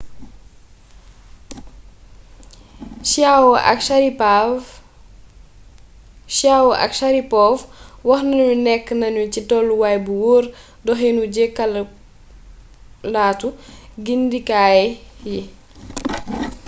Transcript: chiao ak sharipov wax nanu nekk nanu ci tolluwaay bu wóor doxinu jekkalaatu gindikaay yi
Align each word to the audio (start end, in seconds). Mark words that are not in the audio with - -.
chiao 6.33 6.67
ak 6.83 6.91
sharipov 6.99 7.53
wax 8.09 8.21
nanu 8.27 8.45
nekk 8.65 8.85
nanu 9.01 9.21
ci 9.33 9.41
tolluwaay 9.49 9.97
bu 10.05 10.11
wóor 10.21 10.43
doxinu 10.85 11.21
jekkalaatu 11.35 13.47
gindikaay 14.05 14.81
yi 15.31 15.39